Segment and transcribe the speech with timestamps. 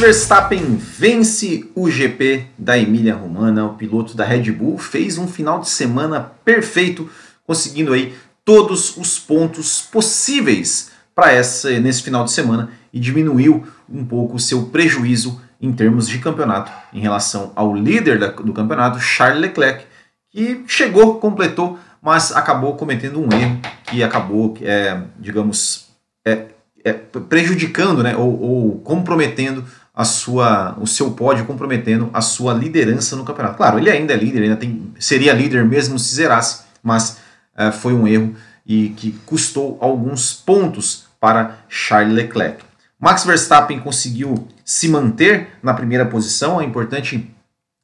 [0.00, 3.66] Verstappen vence o GP da Emília Romana.
[3.66, 7.10] O piloto da Red Bull fez um final de semana perfeito,
[7.46, 14.02] conseguindo aí todos os pontos possíveis para essa nesse final de semana e diminuiu um
[14.02, 18.98] pouco o seu prejuízo em termos de campeonato em relação ao líder da, do campeonato,
[18.98, 19.84] Charles Leclerc,
[20.30, 25.90] que chegou, completou, mas acabou cometendo um erro que acabou, é, digamos,
[26.26, 26.46] é,
[26.84, 29.64] é, prejudicando né, ou, ou, comprometendo
[30.00, 33.58] a sua, o seu pódio, comprometendo a sua liderança no campeonato.
[33.58, 37.18] Claro, ele ainda é líder, ainda tem, seria líder mesmo se zerasse, mas
[37.54, 42.64] é, foi um erro e que custou alguns pontos para Charles Leclerc.
[42.98, 47.30] Max Verstappen conseguiu se manter na primeira posição, é importante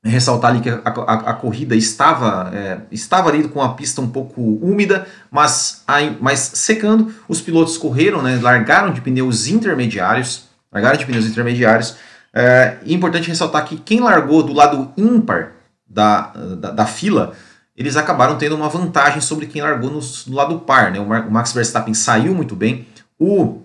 [0.02, 4.08] ressaltar ali que a, a, a corrida estava, é, estava ali com a pista um
[4.08, 5.84] pouco úmida, mas,
[6.18, 10.45] mas secando, os pilotos correram, né, largaram de pneus intermediários,
[10.76, 11.96] largaram de pneus intermediários,
[12.34, 15.52] é importante ressaltar que quem largou do lado ímpar
[15.88, 17.32] da, da, da, fila,
[17.74, 21.52] eles acabaram tendo uma vantagem sobre quem largou no, no lado par, né, o Max
[21.52, 22.86] Verstappen saiu muito bem,
[23.18, 23.62] o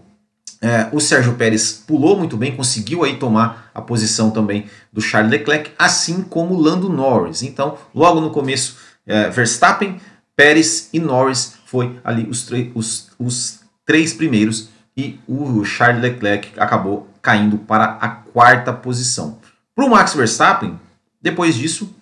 [0.63, 5.31] é, o Sérgio Pérez pulou muito bem, conseguiu aí tomar a posição também do Charles
[5.31, 7.41] Leclerc, assim como Lando Norris.
[7.41, 9.99] Então, logo no começo, é, Verstappen,
[10.35, 17.07] Pérez e Norris foi ali os, os, os três primeiros e o Charles Leclerc acabou
[17.21, 19.37] caindo para a quarta posição.
[19.75, 20.79] Para o Max Verstappen,
[21.21, 21.95] depois disso,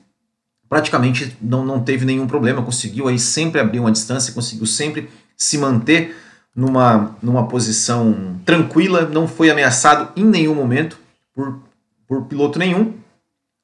[0.68, 5.58] praticamente não, não teve nenhum problema, conseguiu aí sempre abrir uma distância, conseguiu sempre se
[5.58, 6.16] manter
[6.56, 11.00] numa, numa posição tranquila, não foi ameaçado em nenhum momento
[11.34, 11.59] por,
[12.08, 12.94] por piloto nenhum,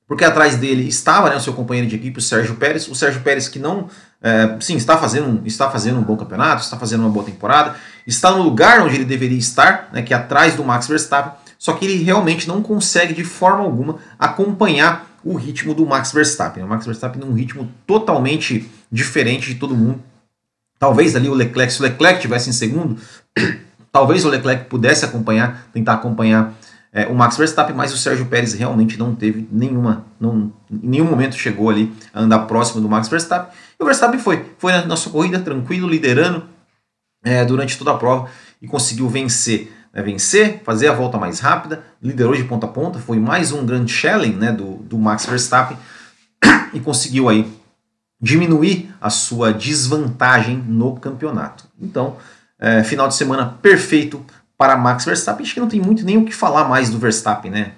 [0.07, 3.21] porque atrás dele estava né, o seu companheiro de equipe, o Sérgio Pérez, o Sérgio
[3.21, 3.89] Pérez que não,
[4.21, 8.31] é, sim, está fazendo, está fazendo um bom campeonato, está fazendo uma boa temporada, está
[8.31, 11.85] no lugar onde ele deveria estar, né, que é atrás do Max Verstappen, só que
[11.85, 16.63] ele realmente não consegue de forma alguma acompanhar o ritmo do Max Verstappen.
[16.63, 19.99] O Max Verstappen num ritmo totalmente diferente de todo mundo,
[20.77, 22.97] Talvez ali o Leclerc, se o Leclerc tivesse em segundo,
[23.91, 26.53] talvez o Leclerc pudesse acompanhar, tentar acompanhar
[26.95, 31.03] é, o Max Verstappen, mas o Sérgio Pérez realmente não teve nenhuma, não, em nenhum
[31.03, 33.53] momento chegou ali a andar próximo do Max Verstappen.
[33.77, 36.45] E o Verstappen foi, foi na, sua corrida tranquilo, liderando
[37.21, 38.29] é, durante toda a prova
[38.61, 39.73] e conseguiu vencer.
[39.93, 43.65] Né, vencer, fazer a volta mais rápida, liderou de ponta a ponta, foi mais um
[43.65, 45.77] grande challenge né, do, do Max Verstappen
[46.73, 47.45] e conseguiu aí
[48.21, 51.65] diminuir a sua desvantagem no campeonato.
[51.77, 52.15] Então,
[52.57, 54.23] é, final de semana perfeito
[54.57, 55.45] para Max Verstappen.
[55.45, 57.73] Acho que não tem muito nem o que falar mais do Verstappen, né?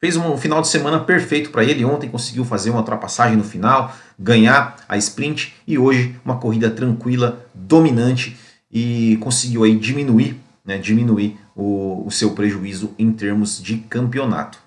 [0.00, 1.84] Fez um final de semana perfeito para ele.
[1.84, 7.46] Ontem conseguiu fazer uma ultrapassagem no final, ganhar a sprint e hoje uma corrida tranquila,
[7.54, 8.36] dominante
[8.70, 14.58] e conseguiu aí diminuir, né, diminuir o, o seu prejuízo em termos de campeonato.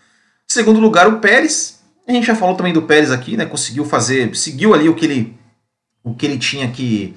[0.48, 3.46] Segundo lugar, o Pérez, a gente já falou também do Pérez aqui, né?
[3.46, 5.36] Conseguiu fazer, seguiu ali o que ele,
[6.04, 7.16] o que ele tinha que,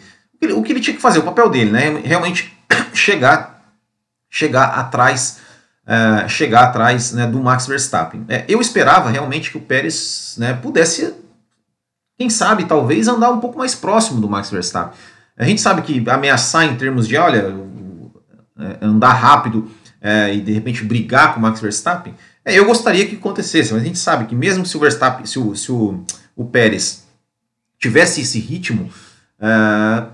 [0.56, 2.00] o que ele tinha que fazer, o papel dele, né?
[2.02, 2.52] Realmente
[2.94, 3.57] chegar,
[4.30, 5.38] chegar atrás,
[5.86, 8.24] uh, chegar atrás né, do Max Verstappen.
[8.28, 11.14] É, eu esperava realmente que o Pérez, né, pudesse,
[12.18, 14.98] quem sabe, talvez andar um pouco mais próximo do Max Verstappen.
[15.36, 17.54] A gente sabe que ameaçar em termos de, olha,
[18.58, 22.14] é, andar rápido é, e de repente brigar com o Max Verstappen
[22.48, 25.38] é, eu gostaria que acontecesse, mas a gente sabe que mesmo se o Verstappen, se
[25.38, 26.02] o, se o,
[26.34, 27.06] o Pérez
[27.78, 28.90] tivesse esse ritmo,
[29.38, 30.10] uh,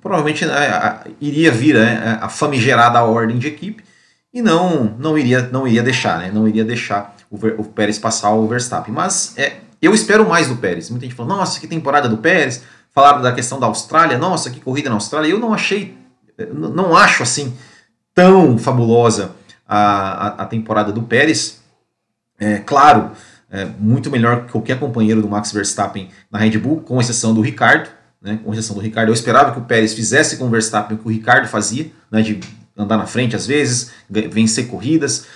[0.00, 3.84] provavelmente uh, iria vir uh, a famigerada ordem de equipe
[4.32, 6.30] e não não iria não iria deixar, né?
[6.32, 8.92] Não iria deixar o, o Pérez passar o Verstappen.
[8.92, 10.90] Mas é, eu espero mais do Pérez.
[10.90, 12.62] Muita gente falou, nossa, que temporada do Pérez.
[12.92, 15.28] Falaram da questão da Austrália, nossa, que corrida na Austrália.
[15.28, 15.98] Eu não achei,
[16.54, 17.54] não acho assim
[18.14, 19.32] tão fabulosa
[19.68, 21.60] a, a, a temporada do Pérez.
[22.38, 23.10] É, claro,
[23.50, 27.42] é, muito melhor que qualquer companheiro do Max Verstappen na Red Bull, com exceção do
[27.42, 27.90] Ricardo.
[28.20, 31.00] Né, com exceção do Ricardo, eu esperava que o Pérez fizesse com o Verstappen o
[31.00, 32.40] que o Ricardo fazia, né, de
[32.76, 35.26] andar na frente às vezes, vencer corridas,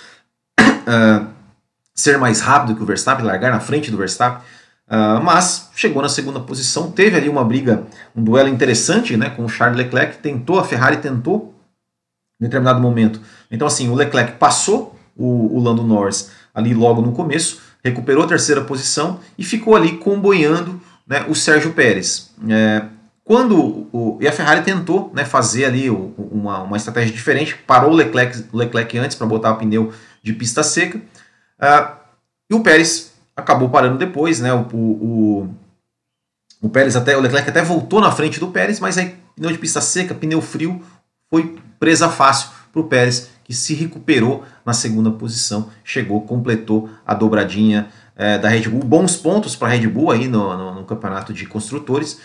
[0.59, 1.27] uh,
[1.93, 4.43] ser mais rápido que o Verstappen, largar na frente do Verstappen.
[4.87, 7.83] Uh, mas chegou na segunda posição, teve ali uma briga,
[8.15, 11.55] um duelo interessante né, com o Charles Leclerc, tentou, a Ferrari tentou
[12.39, 13.21] em determinado momento.
[13.49, 18.27] Então, assim, o Leclerc passou o, o Lando Norris ali logo no começo, recuperou a
[18.27, 20.81] terceira posição e ficou ali comboiando
[21.11, 22.33] né, o Sérgio Pérez.
[22.49, 22.85] É,
[23.25, 27.91] quando o, e a Ferrari tentou né, fazer ali o, uma, uma estratégia diferente, parou
[27.91, 29.91] o Leclerc, Leclerc antes para botar o pneu
[30.23, 31.97] de pista seca, uh,
[32.49, 35.49] e o Pérez acabou parando depois, né, o, o,
[36.61, 39.57] o Pérez até, o Leclerc até voltou na frente do Pérez, mas aí pneu de
[39.57, 40.81] pista seca, pneu frio,
[41.29, 47.13] foi presa fácil para o Pérez, que se recuperou na segunda posição, chegou, completou a
[47.13, 48.83] dobradinha é, da Red Bull.
[48.83, 52.19] Bons pontos para a Red Bull aí no, no, no, campeonato de construtores.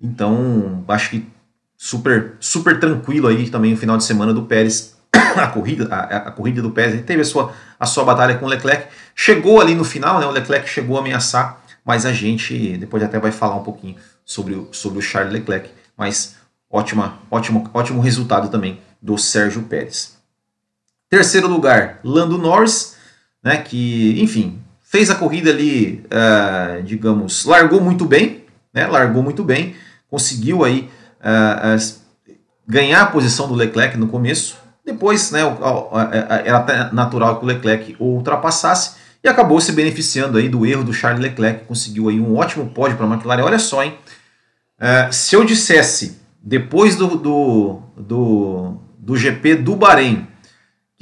[0.00, 1.28] Então, acho que
[1.76, 4.96] super, super tranquilo aí também o final de semana do Pérez.
[5.36, 8.48] a corrida, a, a, corrida do Pérez teve a sua, a sua batalha com o
[8.48, 8.86] Leclerc.
[9.14, 10.26] Chegou ali no final, né?
[10.26, 14.54] O Leclerc chegou a ameaçar, mas a gente depois até vai falar um pouquinho sobre
[14.54, 15.70] o, sobre o Charles Leclerc.
[15.96, 16.36] Mas
[16.70, 20.16] ótima, ótimo, ótimo resultado também do Sérgio Pérez.
[21.10, 22.96] Terceiro lugar, Lando Norris,
[23.42, 24.62] né, que, enfim,
[24.92, 28.44] fez a corrida ali, uh, digamos, largou muito bem,
[28.74, 29.74] né, largou muito bem,
[30.10, 32.32] conseguiu aí uh, uh,
[32.68, 34.54] ganhar a posição do Leclerc no começo,
[34.84, 35.40] depois, né,
[36.44, 40.84] era até natural que o Leclerc o ultrapassasse e acabou se beneficiando aí do erro
[40.84, 43.44] do Charles Leclerc, conseguiu aí um ótimo pódio para a McLaren.
[43.44, 43.96] Olha só, hein?
[45.12, 50.26] se eu dissesse depois do, do, do, do GP do Bahrein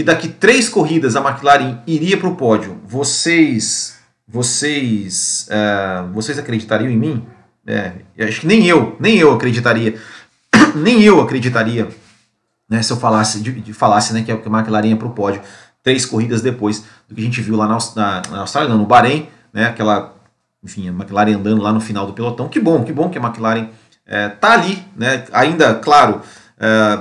[0.00, 6.91] que daqui três corridas a McLaren iria para o pódio, vocês vocês uh, vocês acreditariam
[6.91, 7.26] em mim?
[7.67, 10.00] É, acho que nem eu, nem eu acreditaria,
[10.75, 11.87] nem eu acreditaria,
[12.67, 15.43] né, se eu falasse, de, de falasse, né, que a McLaren ia para o pódio
[15.82, 18.87] três corridas depois do que a gente viu lá na, na, na Austrália, não, no
[18.87, 20.14] Bahrein, né, aquela,
[20.64, 22.49] enfim, a McLaren andando lá no final do pelotão.
[22.49, 23.69] Que bom, que bom que a McLaren
[24.06, 26.23] é, tá ali, né, ainda, claro,
[26.58, 26.99] é,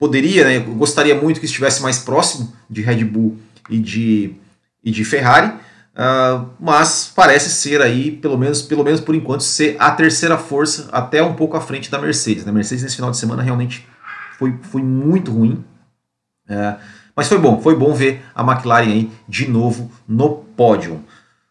[0.00, 3.36] poderia, né, gostaria muito que estivesse mais próximo de Red Bull
[3.68, 4.34] e de,
[4.82, 9.76] e de Ferrari, uh, mas parece ser aí, pelo menos, pelo menos por enquanto, ser
[9.78, 12.44] a terceira força, até um pouco à frente da Mercedes.
[12.44, 12.52] A né?
[12.52, 13.86] Mercedes nesse final de semana realmente
[14.38, 15.62] foi, foi muito ruim,
[16.48, 16.80] uh,
[17.14, 21.04] mas foi bom, foi bom ver a McLaren aí de novo no pódio.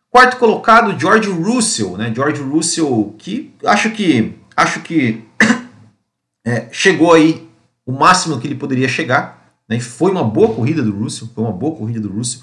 [0.09, 2.11] Quarto colocado, George Russell, né?
[2.15, 5.23] George Russell, que acho que acho que
[6.43, 7.47] é, chegou aí
[7.89, 9.51] o máximo que ele poderia chegar.
[9.67, 9.79] Né?
[9.79, 12.41] Foi uma boa corrida do Russell, foi uma boa corrida do Russell.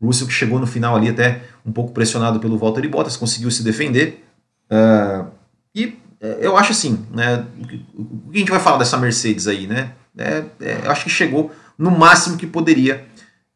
[0.00, 3.50] O Russell que chegou no final ali até um pouco pressionado pelo Valtteri Bottas, conseguiu
[3.50, 4.24] se defender.
[4.70, 5.26] Uh,
[5.74, 9.66] e é, eu acho assim, né, o que a gente vai falar dessa Mercedes aí,
[9.66, 9.92] né?
[10.16, 13.04] É, é, eu acho que chegou no máximo que poderia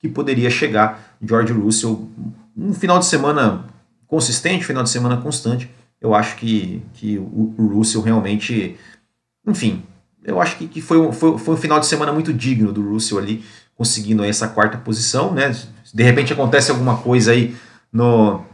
[0.00, 2.08] que poderia chegar George Russell.
[2.56, 3.66] Um final de semana
[4.08, 5.70] consistente, final de semana constante.
[6.00, 8.76] Eu acho que, que o, o Russell realmente,
[9.46, 9.84] enfim,
[10.24, 12.90] eu acho que, que foi, um, foi, foi um final de semana muito digno do
[12.90, 13.44] Russell ali,
[13.76, 15.54] conseguindo essa quarta posição, né?
[15.92, 17.56] De repente acontece alguma coisa aí
[17.92, 18.44] no,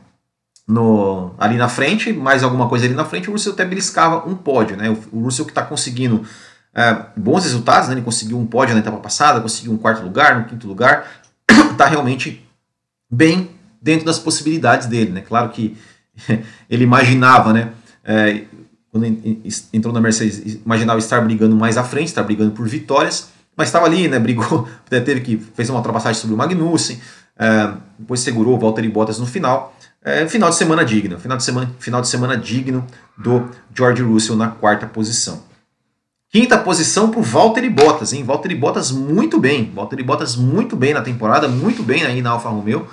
[0.66, 4.34] no, ali na frente, mais alguma coisa ali na frente, o Russell até beliscava um
[4.34, 4.90] pódio, né?
[4.90, 6.24] O, o Russell que está conseguindo
[6.74, 7.94] é, bons resultados, né?
[7.94, 11.06] Ele conseguiu um pódio na etapa passada, conseguiu um quarto lugar, um quinto lugar,
[11.48, 12.46] está realmente
[13.10, 15.20] bem dentro das possibilidades dele, né?
[15.20, 15.76] Claro que
[16.68, 17.72] ele imaginava, né?
[18.04, 18.44] É,
[18.98, 19.06] quando
[19.72, 23.86] entrou na Mercedes, imaginava estar brigando mais à frente, estar brigando por vitórias, mas estava
[23.86, 27.00] ali, né, brigou, teve que fez uma ultrapassagem sobre o Magnussen,
[27.38, 29.74] é, depois segurou o Valtteri Bottas no final.
[30.02, 32.86] É, final de semana digno, final de semana, final de semana digno
[33.18, 35.42] do George Russell na quarta posição.
[36.30, 38.22] Quinta posição para o Valtteri Bottas, hein?
[38.22, 42.48] Valtteri Bottas muito bem, Valtteri Bottas muito bem na temporada, muito bem aí na Alfa
[42.48, 42.86] Romeo,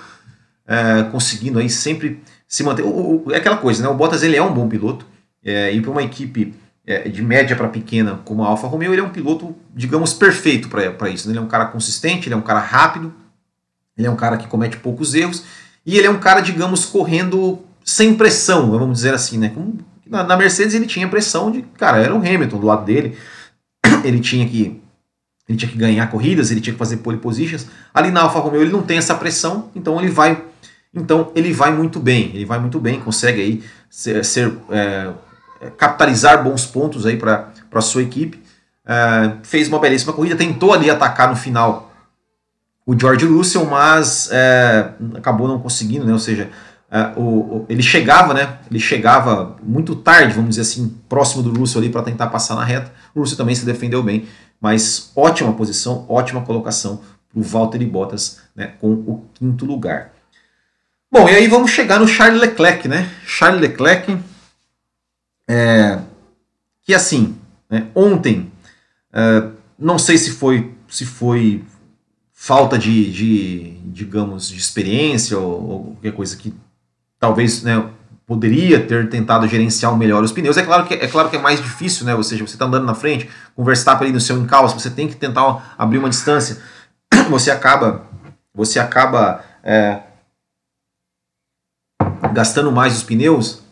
[0.65, 2.83] é, conseguindo aí sempre se manter.
[2.83, 3.89] O, o, é aquela coisa, né?
[3.89, 5.05] O Bottas ele é um bom piloto,
[5.43, 6.53] é, e para uma equipe
[6.85, 10.69] é, de média para pequena como a Alfa Romeo, ele é um piloto, digamos, perfeito
[10.69, 11.27] para isso.
[11.27, 11.33] Né?
[11.33, 13.13] Ele é um cara consistente, ele é um cara rápido,
[13.97, 15.43] ele é um cara que comete poucos erros
[15.85, 19.49] e ele é um cara, digamos, correndo sem pressão, vamos dizer assim, né?
[19.49, 23.17] Como na, na Mercedes ele tinha pressão de, cara, era o Hamilton do lado dele,
[24.03, 24.79] ele tinha que
[25.47, 27.67] ele tinha que ganhar corridas, ele tinha que fazer pole positions.
[27.93, 30.41] Ali na Alfa Romeo ele não tem essa pressão, então ele vai,
[30.93, 35.11] então ele vai muito bem, ele vai muito bem, consegue aí ser, ser é,
[35.71, 38.41] capitalizar bons pontos aí para a sua equipe.
[38.85, 41.91] É, fez uma belíssima corrida, tentou ali atacar no final
[42.85, 46.11] o George Russell, mas é, acabou não conseguindo, né?
[46.11, 46.49] Ou seja,
[46.91, 48.57] é, o, o, ele chegava, né?
[48.69, 52.63] Ele chegava muito tarde, vamos dizer assim, próximo do Russell ali para tentar passar na
[52.63, 52.91] reta.
[53.15, 54.27] O Russell também se defendeu bem,
[54.59, 57.01] mas ótima posição, ótima colocação
[57.31, 58.73] para o Valtteri Bottas, né?
[58.79, 60.11] Com o quinto lugar.
[61.11, 63.09] Bom, e aí vamos chegar no Charles Leclerc, né?
[63.25, 64.17] Charles Leclerc
[65.49, 65.99] é,
[66.83, 67.37] que assim,
[67.69, 68.51] né, ontem,
[69.11, 71.63] é, não sei se foi, se foi
[72.31, 76.53] falta de, de, digamos, de experiência ou, ou qualquer coisa que
[77.19, 77.89] talvez né,
[78.25, 80.57] poderia ter tentado gerenciar melhor os pneus.
[80.57, 82.15] É claro que é, claro que é mais difícil, né?
[82.15, 85.07] Ou seja, você está andando na frente, com Verstappen ali no seu encalço, você tem
[85.07, 86.61] que tentar abrir uma distância,
[87.29, 88.05] você acaba,
[88.53, 90.01] você acaba é,
[92.33, 93.62] gastando mais os pneus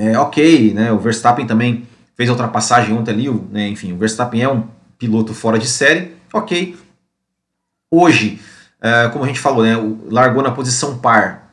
[0.00, 0.90] é, ok, né?
[0.90, 3.68] O Verstappen também fez a ultrapassagem ontem ali, né?
[3.68, 4.66] enfim, o Verstappen é um
[4.98, 6.74] piloto fora de série, ok.
[7.90, 8.40] Hoje,
[8.80, 9.74] é, como a gente falou, né,
[10.10, 11.50] largou na posição par.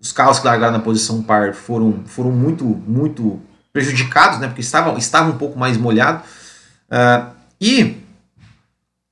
[0.00, 3.40] Os carros que largaram na posição par foram, foram muito, muito
[3.72, 6.22] prejudicados, né, porque estavam, estavam um pouco mais molhados.
[6.88, 7.26] Uh,
[7.60, 7.96] e,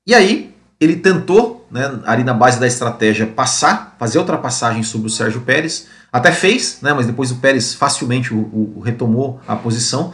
[0.07, 5.11] e aí, ele tentou, né, ali na base da estratégia, passar, fazer ultrapassagem sobre o
[5.11, 5.89] Sérgio Pérez.
[6.13, 8.39] Até fez, né, mas depois o Pérez facilmente o,
[8.77, 10.13] o, retomou a posição.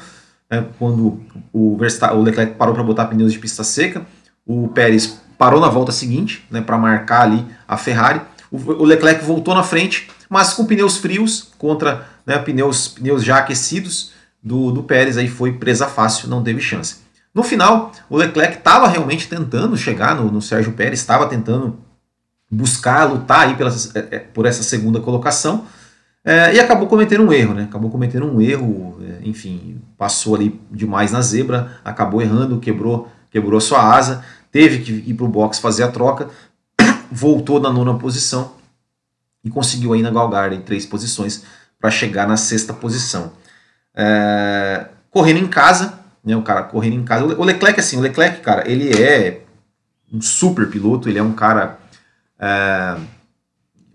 [0.50, 1.20] Né, quando
[1.52, 4.04] o, o Leclerc parou para botar pneus de pista seca,
[4.46, 8.20] o Pérez parou na volta seguinte né, para marcar ali a Ferrari.
[8.50, 13.38] O, o, Leclerc voltou na frente, mas com pneus frios contra né, pneus, pneus já
[13.38, 17.04] aquecidos do, do Pérez, aí foi presa fácil, não teve chance.
[17.32, 21.78] No final, o Leclerc estava realmente tentando chegar no, no Sérgio Pérez, estava tentando
[22.48, 25.66] buscar, lutar aí pela, é, é, por essa segunda colocação,
[26.24, 27.64] é, e acabou cometendo um erro, né?
[27.64, 33.60] Acabou cometendo um erro, é, enfim, passou ali demais na zebra, acabou errando, quebrou, quebrou
[33.60, 36.30] sua asa, teve que ir para o box fazer a troca,
[37.12, 38.52] voltou na nona posição
[39.44, 41.44] e conseguiu ainda galgar em três posições
[41.78, 43.32] para chegar na sexta posição.
[43.94, 47.26] É, correndo em casa, né, o cara correndo em casa.
[47.26, 49.42] O Leclerc, assim, o Leclerc, cara, ele é
[50.10, 51.78] um super piloto, ele é um cara
[52.38, 52.96] é,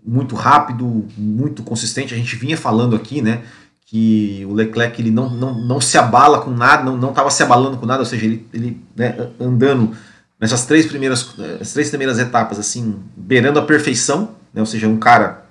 [0.04, 2.14] muito rápido, muito consistente.
[2.14, 3.42] A gente vinha falando aqui, né,
[3.86, 7.76] que o Leclerc ele não, não, não se abala com nada, não estava se abalando
[7.76, 9.96] com nada, ou seja, ele, ele né, andando
[10.40, 14.96] nessas três primeiras, as três primeiras etapas, assim, beirando a perfeição, né, ou seja, um
[14.96, 15.44] cara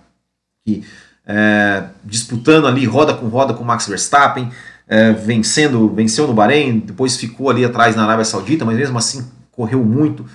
[0.65, 0.83] que
[1.25, 4.49] é, disputando ali roda com roda com Max Verstappen,
[4.87, 9.29] é, vencendo, venceu no Bahrein, depois ficou ali atrás na Arábia Saudita, mas mesmo assim
[9.51, 10.25] correu muito,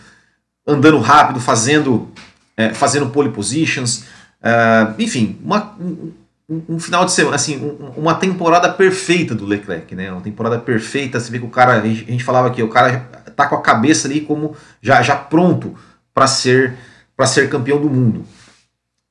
[0.67, 2.09] andando rápido, fazendo,
[2.57, 4.05] é, fazendo pole positions,
[4.43, 6.13] é, enfim, uma, um,
[6.69, 10.13] um, final de semana, assim, um, uma temporada perfeita do Leclerc, né?
[10.13, 11.19] Uma temporada perfeita.
[11.19, 13.01] Você vê que o cara, a gente, falava aqui, o cara
[13.35, 15.75] tá com a cabeça ali como já, já pronto
[16.13, 16.77] para ser
[17.17, 18.25] para ser campeão do mundo.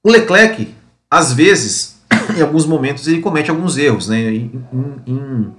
[0.03, 0.73] O Leclerc,
[1.09, 2.01] às vezes,
[2.37, 4.65] em alguns momentos ele comete alguns erros, né, em,
[5.07, 5.53] em,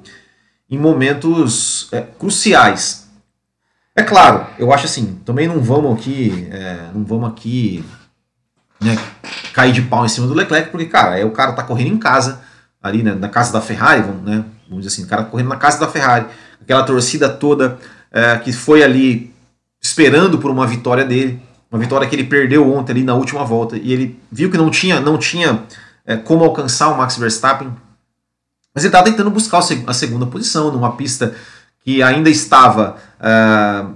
[0.70, 3.03] em momentos é, cruciais.
[3.96, 7.84] É claro, eu acho assim, também não vamos aqui, é, não vamos aqui
[8.80, 8.98] né,
[9.52, 11.98] cair de pau em cima do Leclerc, porque, cara, é, o cara tá correndo em
[11.98, 12.40] casa,
[12.82, 15.48] ali né, na casa da Ferrari, vamos, né, vamos dizer assim, o cara tá correndo
[15.48, 16.26] na casa da Ferrari,
[16.60, 17.78] aquela torcida toda
[18.10, 19.32] é, que foi ali
[19.80, 23.76] esperando por uma vitória dele, uma vitória que ele perdeu ontem ali na última volta,
[23.76, 25.62] e ele viu que não tinha, não tinha
[26.04, 27.68] é, como alcançar o Max Verstappen.
[28.74, 31.34] Mas ele estava tentando buscar a segunda posição numa pista
[31.84, 33.94] que ainda estava uh,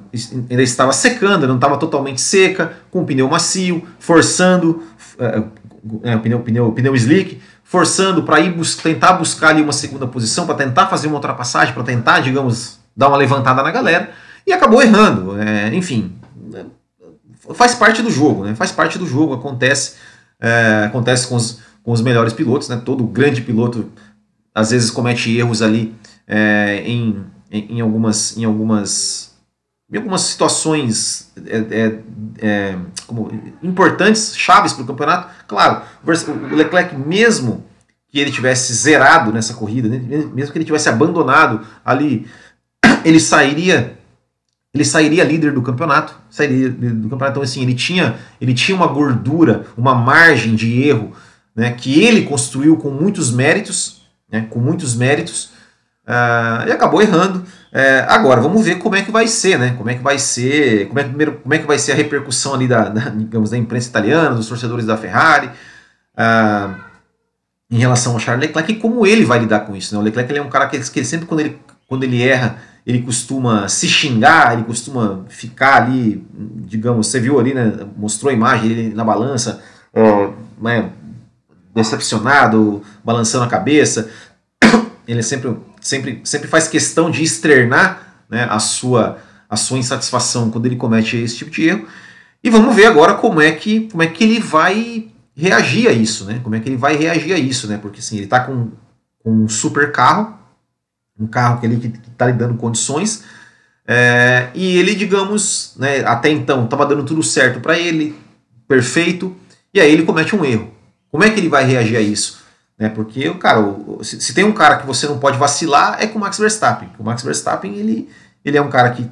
[0.50, 4.82] ainda estava secando, não estava totalmente seca, com pneu macio, forçando
[5.18, 10.46] uh, pneu, pneu, pneu slick, forçando para ir bus tentar buscar ali uma segunda posição,
[10.46, 14.10] para tentar fazer uma ultrapassagem, para tentar, digamos, dar uma levantada na galera,
[14.46, 15.40] e acabou errando.
[15.40, 16.14] É, enfim,
[17.54, 18.54] faz parte do jogo, né?
[18.54, 19.94] Faz parte do jogo, acontece,
[20.40, 22.80] é, acontece com os, com os melhores pilotos, né?
[22.84, 23.90] Todo grande piloto
[24.54, 25.94] às vezes comete erros ali
[26.26, 29.36] é, em, em, algumas, em, algumas,
[29.90, 31.98] em algumas situações é, é,
[32.40, 33.30] é como,
[33.62, 35.30] importantes, chaves para o campeonato.
[35.46, 37.64] Claro, o Leclerc, mesmo
[38.08, 39.98] que ele tivesse zerado nessa corrida, né?
[40.32, 42.26] mesmo que ele tivesse abandonado ali,
[43.04, 43.98] ele sairia
[44.74, 47.30] ele sairia líder do campeonato, sairia do campeonato.
[47.30, 51.12] Então assim, ele tinha, ele tinha uma gordura, uma margem de erro
[51.56, 55.50] né, que ele construiu com muitos méritos, né, com muitos méritos,
[56.08, 57.40] uh, e acabou errando.
[57.40, 59.74] Uh, agora, vamos ver como é que vai ser, né?
[59.76, 62.54] Como é que vai ser, como é, primeiro, como é que vai ser a repercussão
[62.54, 66.74] ali da, da digamos, da imprensa italiana, dos torcedores da Ferrari, uh,
[67.70, 69.94] em relação ao Charles Leclerc, e como ele vai lidar com isso.
[69.94, 70.00] Né?
[70.00, 73.02] O Leclerc ele é um cara que, que sempre quando ele, quando ele erra, ele
[73.02, 77.70] costuma se xingar, ele costuma ficar ali, digamos, você viu ali, né?
[77.94, 79.62] Mostrou a imagem dele na balança,
[80.58, 80.90] né?
[81.78, 84.10] decepcionado, balançando a cabeça.
[85.06, 89.18] Ele sempre, sempre, sempre faz questão de externar né, a, sua,
[89.48, 91.86] a sua insatisfação quando ele comete esse tipo de erro.
[92.42, 96.24] E vamos ver agora como é que, como é que ele vai reagir a isso,
[96.24, 96.40] né?
[96.42, 97.78] Como é que ele vai reagir a isso, né?
[97.78, 98.70] Porque assim, ele está com,
[99.22, 100.36] com um super carro,
[101.18, 103.24] um carro que ele está lhe dando condições,
[103.86, 108.14] é, e ele, digamos, né, até então estava dando tudo certo para ele,
[108.68, 109.34] perfeito,
[109.72, 110.70] e aí ele comete um erro.
[111.10, 112.38] Como é que ele vai reagir a isso?
[112.78, 112.88] Né?
[112.88, 116.20] Porque, cara, se, se, tem um cara que você não pode vacilar, é com o
[116.20, 116.88] Max Verstappen.
[116.98, 118.08] O Max Verstappen, ele,
[118.44, 119.10] ele é um cara que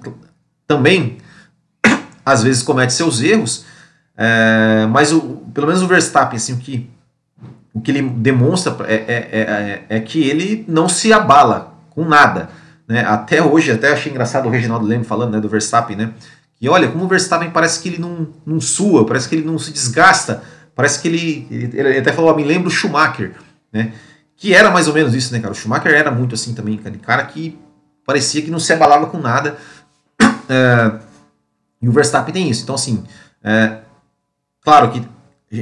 [0.67, 1.19] também,
[2.25, 3.65] às vezes, comete seus erros,
[4.17, 5.21] é, mas o,
[5.53, 6.89] pelo menos o Verstappen, assim, o que,
[7.75, 12.49] o que ele demonstra é, é, é, é que ele não se abala com nada.
[12.89, 13.05] Né?
[13.05, 16.13] Até hoje, até achei engraçado o Reginaldo Leme falando né, do Verstappen, né?
[16.59, 19.59] que olha, como o Verstappen parece que ele não, não sua, parece que ele não
[19.59, 20.43] se desgasta,
[20.75, 23.35] parece que ele, ele, ele até falou, me lembra o Schumacher,
[23.77, 23.93] né?
[24.37, 25.53] Que era mais ou menos isso, né, cara?
[25.53, 27.59] O Schumacher era muito assim também, cara, cara que
[28.05, 29.57] parecia que não se abalava com nada.
[30.49, 31.01] É,
[31.83, 32.63] e o Verstappen tem isso.
[32.63, 33.03] Então, assim,
[33.43, 33.79] é,
[34.63, 35.03] claro que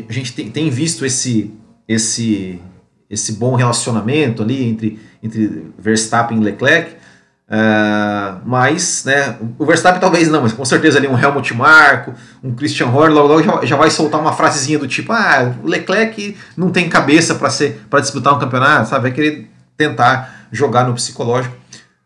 [0.07, 1.55] a gente tem, tem visto esse,
[1.89, 2.61] esse,
[3.09, 6.97] esse bom relacionamento ali entre, entre Verstappen e Leclerc,
[7.47, 12.55] Uh, mas, né, o Verstappen talvez não, mas com certeza ali um Helmut Marko, um
[12.55, 16.37] Christian Horner, logo, logo já, já, vai soltar uma frasezinha do tipo: ah, o Leclerc
[16.57, 19.03] não tem cabeça para ser para disputar um campeonato, sabe?
[19.03, 21.55] Vai querer tentar jogar no psicológico.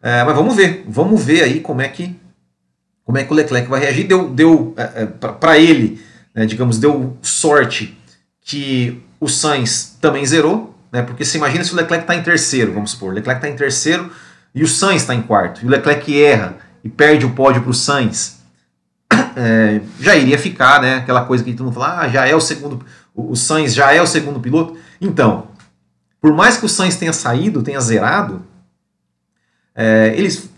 [0.01, 2.19] Uh, mas vamos ver, vamos ver aí como é que
[3.05, 4.07] como é que o Leclerc vai reagir.
[4.07, 6.03] Deu, deu é, para ele,
[6.35, 7.97] né, digamos, deu sorte
[8.45, 11.01] que o Sainz também zerou, né?
[11.03, 13.57] Porque você imagina se o Leclerc está em terceiro, vamos supor, o Leclerc está em
[13.57, 14.11] terceiro
[14.59, 17.71] e o Sainz está em quarto, e o Leclerc erra e perde o pódio para
[17.71, 18.41] o Sainz,
[19.37, 20.97] é, já iria ficar, né?
[20.97, 22.85] Aquela coisa que todo mundo fala, ah, já é o segundo,
[23.15, 24.77] o Sainz já é o segundo piloto.
[25.01, 25.47] Então,
[26.21, 28.45] por mais que o Sainz tenha saído, tenha zerado,
[29.77, 30.51] é, eles,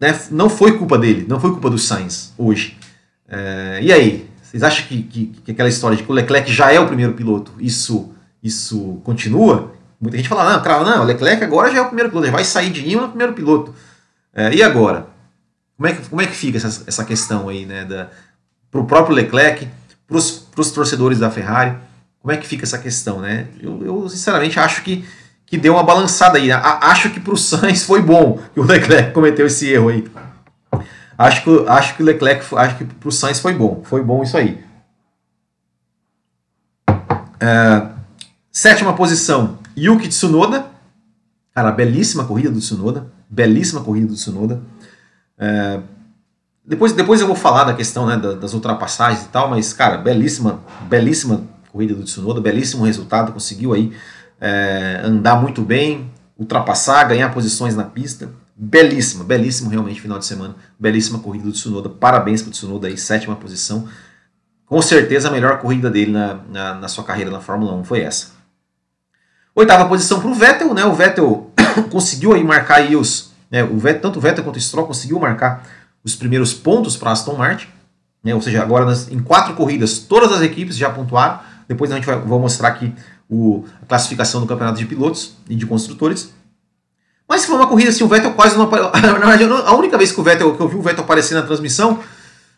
[0.00, 2.76] né, não foi culpa dele, não foi culpa do Sainz hoje.
[3.28, 6.72] É, e aí, vocês acham que, que, que, aquela história de que o Leclerc já
[6.72, 9.72] é o primeiro piloto, isso, isso continua?
[10.00, 12.32] Muita gente fala, não, cara, não, o Leclerc agora já é o primeiro piloto, já
[12.32, 13.74] vai sair de no primeiro piloto.
[14.34, 15.06] É, e agora?
[15.76, 17.86] Como é que, como é que fica essa, essa questão aí, né?
[18.70, 19.68] Para o próprio Leclerc,
[20.06, 21.76] para os torcedores da Ferrari,
[22.20, 23.48] como é que fica essa questão, né?
[23.60, 25.04] Eu, eu sinceramente acho que,
[25.44, 26.48] que deu uma balançada aí.
[26.48, 26.54] Né?
[26.54, 30.10] Acho que para o Sainz foi bom que o Leclerc cometeu esse erro aí.
[31.18, 33.82] Acho que, acho que o Leclerc, acho que para o Sainz foi bom.
[33.84, 34.64] Foi bom isso aí.
[37.38, 37.88] É,
[38.50, 40.66] sétima posição, Yuki Tsunoda,
[41.54, 44.62] cara, belíssima corrida do Tsunoda, belíssima corrida do Tsunoda.
[45.38, 45.80] É,
[46.64, 50.60] depois, depois eu vou falar da questão né, das ultrapassagens e tal, mas, cara, belíssima,
[50.88, 53.92] belíssima corrida do Tsunoda, belíssimo resultado, conseguiu aí
[54.40, 58.30] é, andar muito bem, ultrapassar, ganhar posições na pista.
[58.56, 62.96] Belíssima, belíssimo realmente final de semana, belíssima corrida do Tsunoda, parabéns para o Tsunoda aí,
[62.96, 63.88] sétima posição.
[64.64, 68.00] Com certeza a melhor corrida dele na, na, na sua carreira na Fórmula 1 foi
[68.00, 68.33] essa.
[69.54, 70.84] Oitava posição para o Vettel, né?
[70.84, 71.50] O Vettel
[71.90, 73.32] conseguiu aí marcar aí os.
[73.50, 75.64] Né, o Vettel, tanto o Vettel quanto o Stroll conseguiu marcar
[76.02, 77.68] os primeiros pontos para Aston Martin.
[78.22, 81.40] Né, ou seja, agora nas, em quatro corridas todas as equipes já pontuaram.
[81.68, 82.92] Depois a gente vai vou mostrar aqui
[83.30, 86.32] o, a classificação do campeonato de pilotos e de construtores.
[87.28, 88.90] Mas foi uma corrida assim, o Vettel quase não apareceu.
[89.00, 91.42] Na verdade, a única vez que, o Vettel, que eu vi o Vettel aparecer na
[91.42, 92.00] transmissão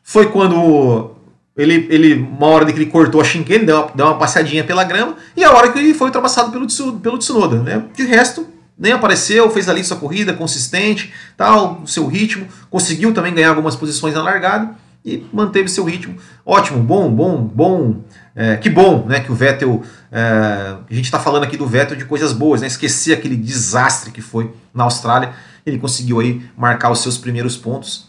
[0.03, 1.16] foi quando
[1.57, 4.85] ele, ele, uma hora que ele cortou a chicane, deu uma, deu uma passeadinha pela
[4.85, 6.67] grama, e a hora que ele foi ultrapassado pelo,
[6.99, 7.63] pelo Tsunoda.
[7.63, 7.83] Né?
[7.95, 8.47] De resto,
[8.79, 13.75] nem apareceu, fez ali sua corrida consistente, tal, o seu ritmo, conseguiu também ganhar algumas
[13.75, 16.17] posições na largada e manteve seu ritmo.
[16.45, 17.97] Ótimo, bom, bom, bom.
[18.35, 19.83] É, que bom né, que o Vettel.
[20.13, 22.67] É, a gente está falando aqui do Vettel de coisas boas, né?
[22.67, 25.33] Esqueci aquele desastre que foi na Austrália.
[25.65, 28.07] Ele conseguiu aí marcar os seus primeiros pontos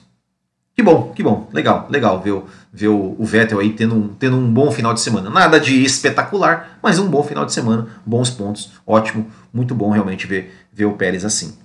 [0.77, 1.49] que bom, que bom.
[1.51, 2.39] Legal, legal ver,
[2.77, 5.31] ver o, o Vettel aí tendo um, tendo um bom final de semana.
[5.31, 10.27] Nada de espetacular, mas um bom final de semana, bons pontos, ótimo, muito bom realmente
[10.27, 11.57] ver, ver o Pérez assim.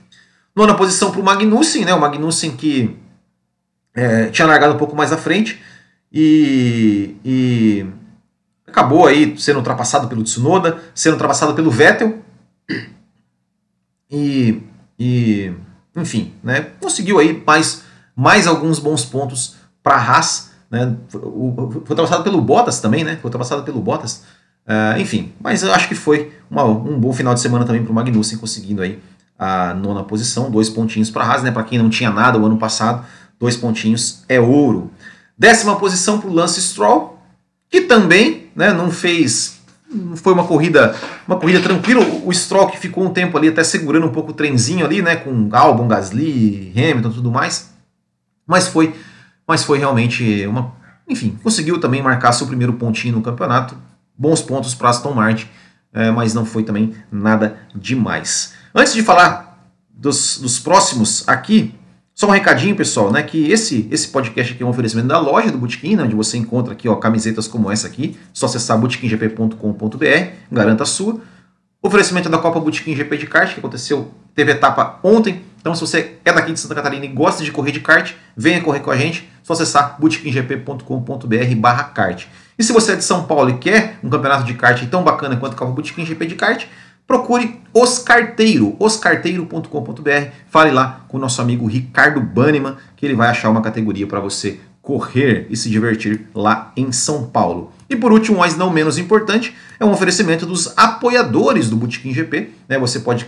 [0.57, 1.93] Nona posição para o Magnussen, né?
[1.93, 2.97] O Magnussen que
[3.95, 5.61] é, tinha largado um pouco mais à frente
[6.11, 7.87] e, e
[8.67, 12.21] acabou aí sendo ultrapassado pelo Tsunoda, sendo ultrapassado pelo Vettel
[14.11, 14.63] e,
[14.99, 15.53] e
[15.95, 16.69] enfim, né?
[16.81, 17.83] Conseguiu aí mais
[18.17, 20.52] mais alguns bons pontos para a Haas.
[20.73, 20.97] Né?
[21.07, 23.17] Foi, ultrapassado pelo Bottas também, né?
[23.17, 24.25] Foi ultrapassado pelo Bottas.
[24.67, 27.93] Uh, enfim, mas eu acho que foi uma, um bom final de semana também para
[27.93, 28.99] o Magnussen, conseguindo aí
[29.39, 31.51] a nona posição, dois pontinhos para a Haas, né?
[31.51, 33.05] Para quem não tinha nada o ano passado,
[33.39, 34.91] dois pontinhos é ouro.
[35.37, 37.19] Décima posição para o Lance Stroll,
[37.69, 39.61] que também né, não fez.
[40.17, 42.03] Foi uma corrida, uma corrida tranquila.
[42.25, 45.17] O Stroll que ficou um tempo ali até segurando um pouco o trenzinho ali, né?
[45.17, 47.71] Com Albon, Gasly, Hamilton tudo mais.
[48.47, 48.95] Mas foi,
[49.53, 50.73] mas foi realmente uma.
[51.07, 53.77] Enfim, conseguiu também marcar seu primeiro pontinho no campeonato.
[54.17, 55.47] Bons pontos para Aston Martin,
[55.93, 58.55] é, mas não foi também nada demais.
[58.75, 61.75] Antes de falar dos, dos próximos aqui,
[62.15, 63.23] só um recadinho, pessoal, né?
[63.23, 66.39] Que esse, esse podcast aqui é um oferecimento da loja do Botequim, né, onde você
[66.39, 68.17] encontra aqui ó, camisetas como essa aqui.
[68.33, 71.21] Só acessar botequimgp.com.br, garanta a sua.
[71.83, 75.43] Oferecimento da Copa Botequim GP de kart, que aconteceu, teve etapa ontem.
[75.63, 78.61] Então, se você é daqui de Santa Catarina e gosta de correr de kart, venha
[78.61, 79.23] correr com a gente.
[79.23, 82.27] É só acessar botequimgp.com.br barra kart.
[82.59, 85.37] E se você é de São Paulo e quer um campeonato de kart tão bacana
[85.37, 86.67] quanto o Botequim GP de kart,
[87.07, 90.31] procure Os Carteiro, oscarteiro.com.br.
[90.49, 94.19] Fale lá com o nosso amigo Ricardo Banneman, que ele vai achar uma categoria para
[94.19, 97.73] você correr e se divertir lá em São Paulo.
[97.89, 102.51] E por último, mas não menos importante, é um oferecimento dos apoiadores do Botequim GP.
[102.69, 102.79] Né?
[102.79, 103.27] Você pode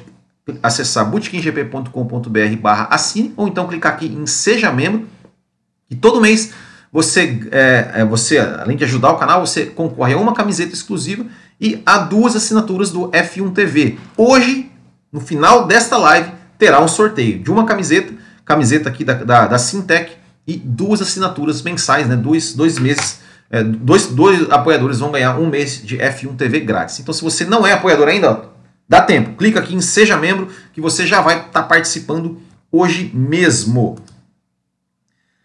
[0.63, 5.07] acessar botequimgp.com.br barra assine ou então clicar aqui em Seja Membro
[5.91, 6.53] e todo mês
[6.95, 11.27] você, é, é, você, além de ajudar o canal, você concorre a uma camiseta exclusiva
[11.61, 13.99] e a duas assinaturas do F1 TV.
[14.17, 14.71] Hoje,
[15.11, 19.59] no final desta live, terá um sorteio de uma camiseta, camiseta aqui da, da, da
[19.59, 20.13] Sintec,
[20.47, 22.15] e duas assinaturas mensais, né?
[22.15, 23.19] dois, dois meses.
[23.51, 27.01] É, dois, dois apoiadores vão ganhar um mês de F1 TV grátis.
[27.01, 28.54] Então, se você não é apoiador ainda,
[28.89, 29.37] dá tempo.
[29.37, 33.97] Clica aqui em Seja Membro que você já vai estar tá participando hoje mesmo.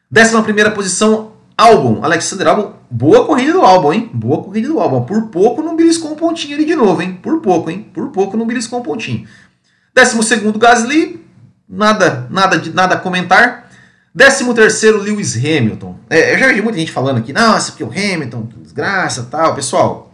[0.09, 2.03] Décima primeira posição, álbum.
[2.03, 2.73] Alexander Albon.
[2.89, 4.09] Boa corrida do álbum, hein?
[4.13, 5.03] Boa corrida do álbum.
[5.03, 7.19] Por pouco não beliscou um pontinho ali de novo, hein?
[7.21, 7.89] Por pouco, hein?
[7.93, 9.27] Por pouco não beliscou um pontinho.
[9.93, 11.23] Décimo segundo, Gasly.
[11.67, 13.69] Nada, nada, de, nada a comentar.
[14.17, 15.95] 13 terceiro, Lewis Hamilton.
[16.09, 19.55] É, eu já vi muita gente falando aqui, nossa, porque o Hamilton, que desgraça tal.
[19.55, 20.13] Pessoal,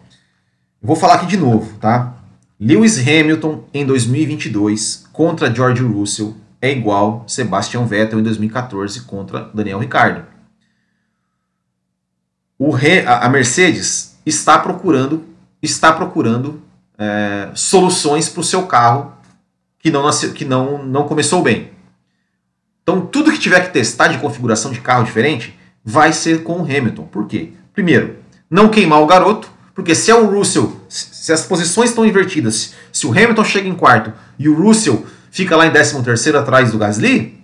[0.81, 2.14] vou falar aqui de novo, tá?
[2.59, 9.79] Lewis Hamilton em 2022 contra George Russell é igual Sebastian Vettel em 2014 contra Daniel
[9.79, 10.25] Ricciardo.
[13.05, 16.61] A Mercedes está procurando está procurando
[16.97, 19.13] é, soluções para o seu carro
[19.79, 21.71] que não nasceu, que não, não começou bem.
[22.81, 26.63] Então, tudo que tiver que testar de configuração de carro diferente vai ser com o
[26.63, 27.03] Hamilton.
[27.07, 27.51] Por quê?
[27.73, 28.17] Primeiro,
[28.49, 33.05] não queimar o garoto, porque se é o Russell, se as posições estão invertidas, se
[33.05, 36.77] o Hamilton chega em quarto e o Russell fica lá em 13 terceiro atrás do
[36.77, 37.43] Gasly,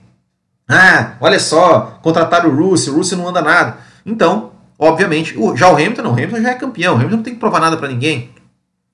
[0.68, 3.78] ah, olha só, contrataram o Russell, o Russell não anda nada.
[4.06, 7.34] Então, obviamente, já o Hamilton não, o Hamilton já é campeão, o Hamilton não tem
[7.34, 8.32] que provar nada para ninguém.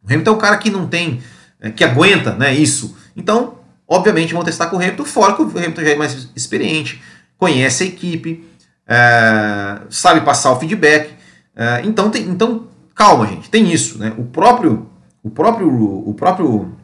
[0.03, 1.21] O Hamilton é um cara que não tem,
[1.61, 2.97] é, que aguenta né, isso.
[3.15, 7.01] Então, Obviamente vão testar com o Hamilton, fora que o Hamilton já é mais experiente,
[7.37, 8.45] conhece a equipe,
[8.85, 11.13] é, sabe passar o feedback.
[11.55, 13.99] É, então, tem, então, calma, gente, tem isso.
[13.99, 14.13] Né?
[14.17, 14.89] O próprio,
[15.23, 15.69] o próprio,
[16.09, 16.75] o próprio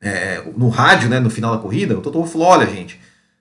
[0.00, 2.98] é, no rádio, né, no final da corrida, o Toto falou: olha, gente,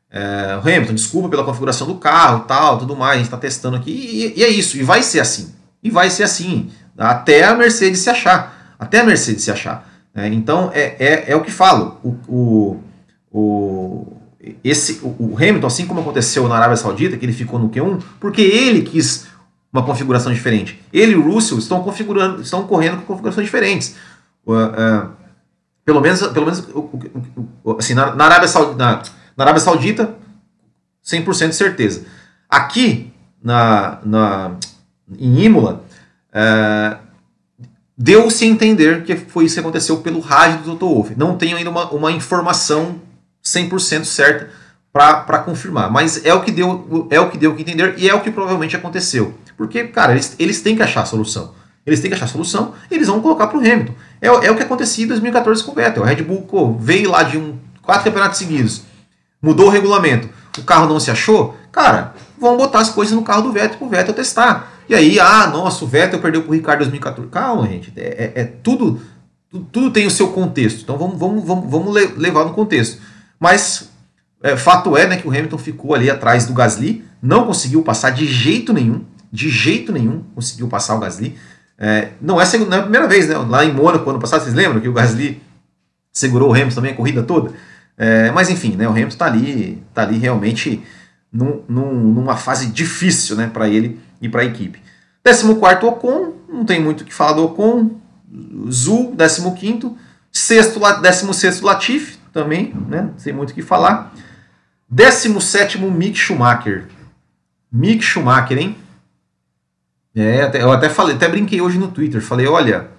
[0.09, 3.91] é, Hamilton, desculpa pela configuração do carro tal, tudo mais, a gente está testando aqui,
[3.91, 5.53] e, e, é isso, e vai ser assim.
[5.83, 8.75] E vai ser assim, até a Mercedes se achar.
[8.77, 9.89] Até a Mercedes se achar.
[10.13, 11.97] É, então, é, é, é, o que falo.
[12.03, 12.79] O, o,
[13.31, 14.17] o,
[14.63, 18.41] esse, o, Hamilton, assim como aconteceu na Arábia Saudita, que ele ficou no Q1, porque
[18.41, 19.27] ele quis
[19.71, 20.81] uma configuração diferente.
[20.91, 23.95] Ele e o Russell estão configurando, estão correndo com configurações diferentes.
[24.45, 25.09] Uh, uh,
[25.85, 26.67] pelo menos, pelo menos
[27.79, 29.03] assim, na, na, Arábia Saudita, na,
[29.37, 30.15] na Arábia Saudita,
[31.05, 32.05] 100% de certeza.
[32.49, 34.51] Aqui, na, na,
[35.17, 35.83] em Imola,
[36.33, 37.11] uh,
[38.03, 40.85] Deu-se a entender que foi isso que aconteceu pelo rádio do Dr.
[40.85, 41.13] Wolff.
[41.15, 42.99] Não tenho ainda uma, uma informação
[43.45, 44.49] 100% certa
[44.91, 48.15] para confirmar, mas é o que deu é o que deu que entender e é
[48.15, 49.35] o que provavelmente aconteceu.
[49.61, 51.53] Porque, cara, eles, eles têm que achar a solução.
[51.85, 53.93] Eles têm que achar a solução e eles vão colocar para o Hamilton.
[54.19, 56.01] É, é o que acontecia em 2014 com o Vettel.
[56.01, 58.81] O Red Bull pô, veio lá de um, quatro campeonatos seguidos,
[59.39, 61.55] mudou o regulamento, o carro não se achou.
[61.71, 64.73] Cara, vão botar as coisas no carro do Vettel para o Vettel testar.
[64.89, 67.29] E aí, ah, nossa, o Vettel perdeu para o Ricardo em 2014.
[67.29, 68.99] Calma, gente, é, é, é tudo,
[69.51, 70.81] tudo, tudo, tem o seu contexto.
[70.81, 72.99] Então vamos, vamos, vamos, vamos levar no contexto.
[73.39, 73.91] Mas
[74.41, 78.09] é, fato é né, que o Hamilton ficou ali atrás do Gasly, não conseguiu passar
[78.09, 81.37] de jeito nenhum, de jeito nenhum conseguiu passar o Gasly.
[81.77, 83.37] É, não, é segunda, não é a primeira vez, né?
[83.37, 85.41] Lá em Mônaco, ano passado, vocês lembram que o Gasly
[86.11, 87.51] segurou o Hamilton também a corrida toda?
[87.97, 90.83] É, mas enfim, né, o Hamilton está ali, tá ali realmente
[91.31, 94.81] num, num, numa fase difícil né, para ele e para a equipe.
[95.23, 97.91] 14 Ocon, não tem muito o que falar do Ocon.
[98.69, 99.95] Zul, 15.
[100.31, 103.01] Sexto, 16 Latifi, também, né?
[103.01, 104.13] Não tem muito o que falar.
[104.89, 106.87] 17 Mick Schumacher.
[107.71, 108.77] Mick Schumacher, hein?
[110.15, 112.21] É, eu até falei, até brinquei hoje no Twitter.
[112.21, 112.89] Falei, olha,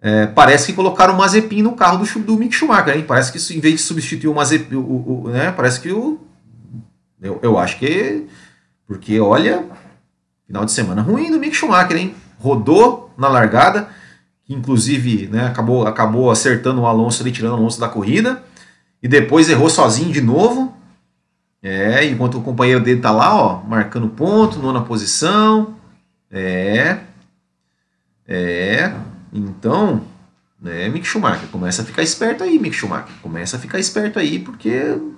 [0.00, 3.04] é, parece que colocaram o Mazepin no carro do, do Mick Schumacher, hein?
[3.06, 5.50] Parece que isso, em vez de substituir o Mazepin, o, o, né?
[5.52, 6.20] Parece que o.
[7.20, 8.26] Eu, eu acho que.
[8.86, 9.64] Porque, olha,
[10.46, 12.14] Final de semana ruim do Mick Schumacher, hein?
[12.38, 13.88] Rodou na largada,
[14.48, 18.42] inclusive né, acabou, acabou acertando o Alonso ali, tirando o Alonso da corrida,
[19.02, 20.74] e depois errou sozinho de novo.
[21.62, 25.73] É, enquanto o companheiro dele tá lá, ó, marcando ponto, nona posição.
[26.34, 26.98] É.
[28.26, 28.92] É.
[29.32, 30.02] Então,
[30.60, 33.14] né, Mick Schumacher, começa a ficar esperto aí, Mick Schumacher.
[33.22, 35.14] Começa a ficar esperto aí, porque o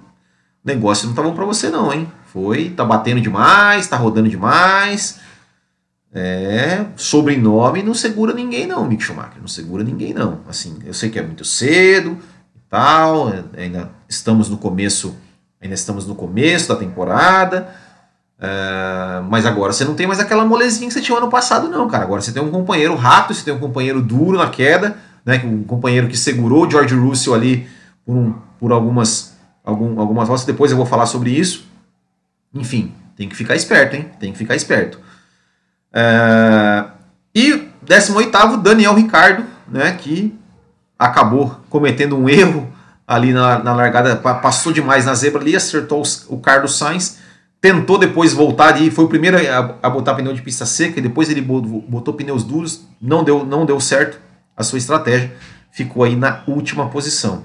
[0.62, 2.12] negócio não tá bom para você não, hein?
[2.26, 5.18] Foi, tá batendo demais, tá rodando demais.
[6.12, 10.40] É, sobrenome não segura ninguém não, Mick Schumacher, não segura ninguém não.
[10.48, 12.18] Assim, eu sei que é muito cedo
[12.54, 15.16] e tal, ainda estamos no começo,
[15.60, 17.74] ainda estamos no começo da temporada,
[18.38, 21.88] É, mas agora você não tem mais aquela molezinha que você tinha ano passado, não,
[21.88, 22.04] cara.
[22.04, 25.40] Agora você tem um companheiro rápido, você tem um companheiro duro na queda, né?
[25.44, 27.68] Um companheiro que segurou o George Russell ali
[28.04, 30.46] por, um, por algumas, algum, algumas voltas.
[30.46, 31.66] Depois eu vou falar sobre isso.
[32.54, 34.10] Enfim, tem que ficar esperto, hein?
[34.20, 35.00] Tem que ficar esperto.
[35.92, 36.84] É,
[37.34, 39.92] e 18, Daniel Ricardo, né?
[39.92, 40.34] Que
[40.98, 42.70] acabou cometendo um erro
[43.06, 47.18] ali na, na largada, passou demais na zebra ali, acertou o Carlos Sainz
[47.60, 51.02] tentou depois voltar e foi o primeiro a, a, botar pneu de pista seca e
[51.02, 54.20] depois ele botou, pneus duros, não deu, não deu certo
[54.56, 55.34] a sua estratégia,
[55.70, 57.44] ficou aí na última posição.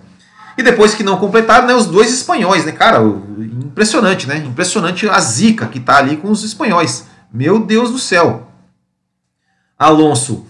[0.57, 5.19] E depois que não completaram, né, os dois espanhóis, né, cara, impressionante, né, impressionante a
[5.19, 8.47] zica que tá ali com os espanhóis, meu Deus do céu.
[9.79, 10.45] Alonso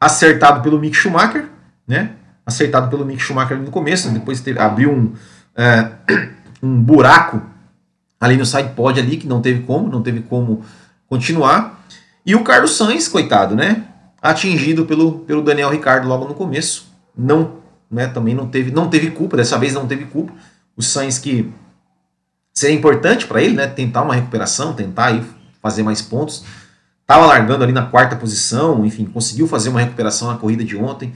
[0.00, 1.48] acertado pelo Mick Schumacher,
[1.86, 2.12] né,
[2.44, 5.12] acertado pelo Mick Schumacher no começo, depois teve, abriu um,
[5.54, 5.90] é,
[6.62, 7.51] um buraco
[8.22, 10.62] ali no side pod ali, que não teve como, não teve como
[11.08, 11.84] continuar.
[12.24, 13.82] E o Carlos Sainz, coitado, né?
[14.22, 16.86] Atingido pelo, pelo Daniel Ricardo logo no começo.
[17.18, 17.56] Não,
[17.90, 20.32] né, também não teve, não teve culpa, dessa vez não teve culpa.
[20.76, 21.52] O Sainz que
[22.54, 23.66] seria importante para ele, né?
[23.66, 25.24] Tentar uma recuperação, tentar aí
[25.60, 26.44] fazer mais pontos.
[27.04, 31.12] Tava largando ali na quarta posição, enfim, conseguiu fazer uma recuperação na corrida de ontem.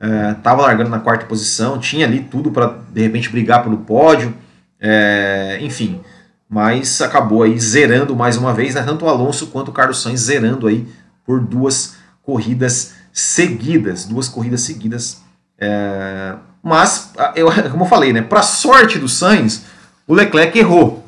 [0.00, 4.34] É, tava largando na quarta posição, tinha ali tudo para de repente brigar pelo pódio.
[4.80, 6.00] É, enfim,
[6.48, 8.82] mas acabou aí zerando mais uma vez, né?
[8.82, 10.88] tanto o Alonso quanto o Carlos Sainz zerando aí
[11.26, 15.22] por duas corridas seguidas, duas corridas seguidas.
[15.58, 16.34] É...
[16.62, 19.64] Mas, eu, como eu falei, né, para sorte do Sainz,
[20.06, 21.04] o Leclerc errou.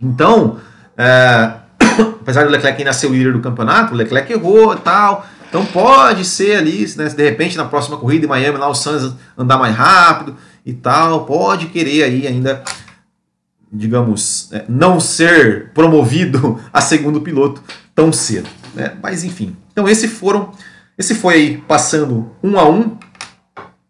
[0.00, 0.58] Então,
[0.96, 1.52] é...
[2.20, 5.26] apesar do Leclerc ainda ser o líder do campeonato, o Leclerc errou e tal.
[5.48, 9.12] Então pode ser ali, né, de repente na próxima corrida em Miami lá o Sainz
[9.36, 12.62] andar mais rápido e tal, pode querer aí ainda
[13.72, 17.62] digamos, é, não ser promovido a segundo piloto
[17.94, 18.48] tão cedo.
[18.74, 18.96] Né?
[19.02, 19.56] Mas enfim.
[19.72, 20.52] Então esse foram,
[20.98, 22.98] esse foi aí passando um a um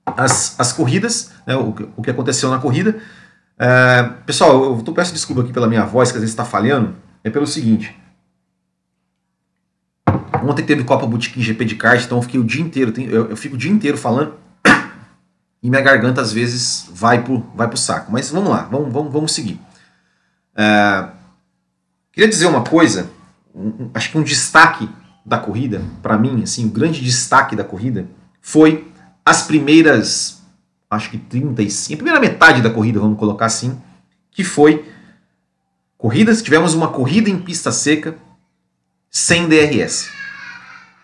[0.05, 1.57] as, as corridas, né?
[1.57, 2.99] o, o que aconteceu na corrida.
[3.59, 6.95] É, pessoal, eu peço desculpa aqui pela minha voz, que às vezes está falhando.
[7.23, 7.95] É pelo seguinte.
[10.43, 13.37] Ontem teve Copa Boutique GP de kart, então eu fiquei o dia inteiro, eu, eu
[13.37, 14.35] fico o dia inteiro falando
[15.63, 18.11] e minha garganta às vezes vai pro, vai pro saco.
[18.11, 19.61] Mas vamos lá, vamos, vamos, vamos seguir.
[20.57, 21.09] É,
[22.13, 23.11] queria dizer uma coisa,
[23.55, 24.89] um, acho que um destaque
[25.25, 28.09] da corrida, para mim, assim, o grande destaque da corrida
[28.41, 28.91] foi
[29.25, 30.43] as primeiras,
[30.91, 33.81] acho que 35, a primeira metade da corrida, vamos colocar assim,
[34.31, 34.85] que foi
[35.97, 38.17] corridas, tivemos uma corrida em pista seca
[39.11, 40.09] sem DRS.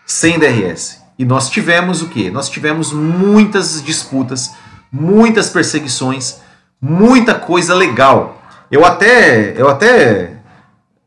[0.05, 1.01] Sem DRS.
[1.19, 2.29] E nós tivemos o que?
[2.31, 4.51] Nós tivemos muitas disputas,
[4.91, 6.37] muitas perseguições,
[6.81, 8.36] muita coisa legal.
[8.69, 10.37] Eu até, eu até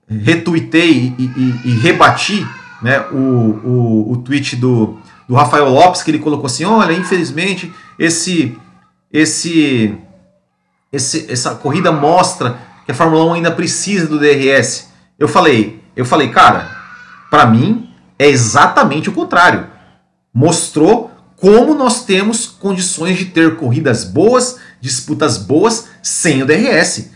[0.09, 2.47] retuitei e, e, e rebati
[2.83, 7.73] né, o, o, o tweet do, do Rafael Lopes, que ele colocou assim: olha, infelizmente,
[7.99, 8.59] esse,
[9.13, 9.97] esse,
[10.91, 14.89] esse, essa corrida mostra que a Fórmula 1 ainda precisa do DRS.
[15.19, 16.71] Eu falei, eu falei, cara,
[17.31, 19.67] para mim é exatamente o contrário.
[20.33, 27.11] Mostrou como nós temos condições de ter corridas boas, disputas boas sem o DRS.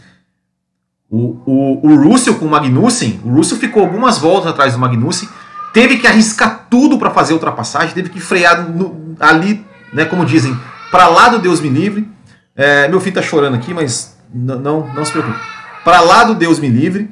[1.15, 5.29] O, o, o Russell com o Magnussen, o Russell ficou algumas voltas atrás do Magnussen,
[5.73, 10.27] teve que arriscar tudo para fazer a ultrapassagem, teve que frear no, ali, né, como
[10.27, 10.59] dizem,
[10.91, 12.11] para lá do Deus me livre.
[12.57, 15.39] É, meu filho tá chorando aqui, mas não, não, se preocupe.
[15.85, 17.09] Para lá do Deus me livre.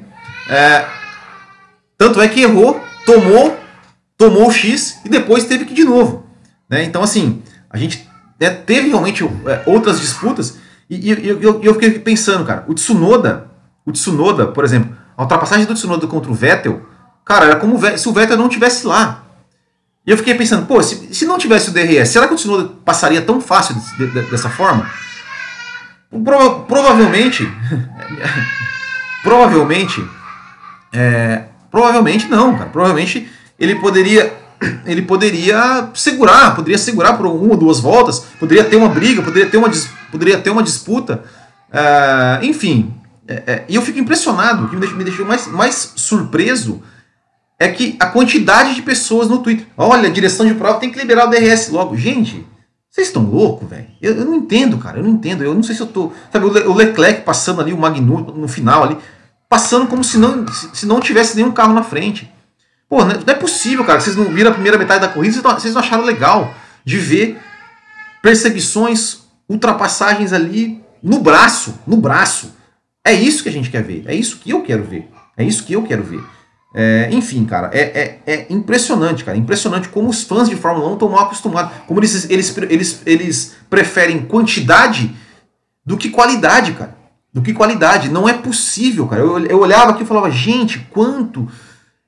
[0.49, 0.85] É,
[1.97, 3.57] tanto é que errou, tomou,
[4.17, 6.25] tomou o X e depois teve que ir de novo.
[6.69, 6.83] Né?
[6.83, 8.05] Então, assim, a gente
[8.37, 10.57] né, teve realmente é, outras disputas
[10.89, 13.52] e, e, e eu, eu fiquei pensando, cara, o Tsunoda
[13.85, 16.81] o Tsunoda, por exemplo, a ultrapassagem do Tsunoda contra o Vettel,
[17.23, 19.23] cara, era como se o Vettel não tivesse lá.
[20.05, 22.69] E eu fiquei pensando, pô, se, se não tivesse o DRS, será que o Tsunoda
[22.83, 24.89] passaria tão fácil de, de, dessa forma?
[26.23, 27.49] Prova, provavelmente,
[29.23, 30.03] provavelmente,
[30.91, 32.69] é, provavelmente não, cara.
[32.69, 34.33] Provavelmente ele poderia,
[34.85, 39.49] ele poderia segurar, poderia segurar por uma ou duas voltas, poderia ter uma briga, poderia
[39.49, 39.71] ter uma,
[40.11, 41.23] poderia ter uma disputa,
[41.69, 42.93] uh, enfim,
[43.27, 46.81] é, é, e eu fico impressionado, o que me deixou, me deixou mais, mais surpreso
[47.57, 49.65] é que a quantidade de pessoas no Twitter.
[49.77, 51.95] Olha, direção de prova tem que liberar o DRS logo.
[51.95, 52.45] Gente,
[52.89, 53.87] vocês estão loucos, velho?
[54.01, 54.99] Eu, eu, não entendo, cara.
[54.99, 55.43] Eu não entendo.
[55.43, 56.11] Eu não sei se eu tô.
[56.31, 58.97] Sabe, o Leclerc passando ali, o Magnu no final ali,
[59.47, 62.31] passando como se não, se, se não tivesse nenhum carro na frente.
[62.89, 63.99] Pô, não é, é possível, cara.
[64.01, 67.39] Vocês não viram a primeira metade da corrida, vocês vocês não acharam legal de ver
[68.21, 72.53] perseguições, ultrapassagens ali no braço, no braço.
[73.05, 74.03] É isso que a gente quer ver.
[74.07, 75.09] É isso que eu quero ver.
[75.35, 76.23] É isso que eu quero ver.
[76.75, 79.37] É, enfim, cara, é, é, é, impressionante, cara.
[79.37, 81.71] Impressionante como os fãs de Fórmula 1 estão mal acostumados.
[81.85, 85.13] Como eles, eles, eles, eles preferem quantidade
[85.85, 86.95] do que qualidade, cara.
[87.31, 88.09] Do que qualidade.
[88.09, 89.21] Não é possível, cara.
[89.21, 91.47] Eu, eu olhava aqui e falava, gente, quanto.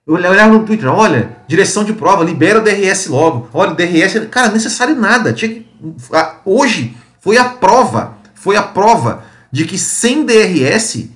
[0.08, 3.50] Eu olhava no Twitter, olha, direção de prova, libera o DRS logo.
[3.54, 4.28] Olha, o DRS.
[4.32, 5.34] Cara, necessário nada.
[5.34, 5.68] Tinha que,
[6.46, 8.18] hoje foi a prova.
[8.34, 9.24] Foi a prova
[9.56, 11.08] de que sem DRS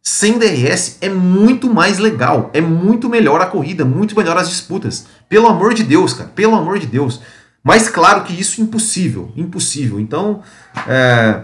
[0.00, 5.06] sem DRS é muito mais legal, é muito melhor a corrida, muito melhor as disputas.
[5.28, 7.20] Pelo amor de Deus, cara, pelo amor de Deus.
[7.60, 9.98] Mas claro que isso é impossível, impossível.
[9.98, 10.44] Então
[10.86, 11.42] é,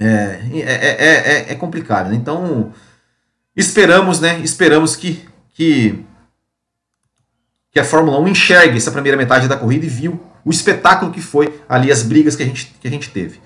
[0.00, 2.10] é, é, é, complicado.
[2.10, 2.16] Né?
[2.16, 2.72] Então
[3.56, 4.40] esperamos, né?
[4.40, 6.04] Esperamos que, que
[7.70, 11.20] que a Fórmula 1 enxergue essa primeira metade da corrida e viu o espetáculo que
[11.20, 13.40] foi ali as brigas que a gente, que a gente teve.